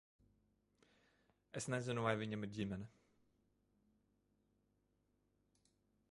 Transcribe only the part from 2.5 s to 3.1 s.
ģimene.